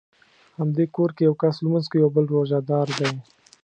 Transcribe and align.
همدې 0.59 0.85
کور 0.95 1.09
کې 1.15 1.23
یو 1.27 1.35
کس 1.41 1.55
لمونځ 1.63 1.85
کوي 1.91 2.03
او 2.05 2.11
بل 2.15 2.25
روژه 2.33 2.59
دار 2.69 2.87
دی. 2.97 3.09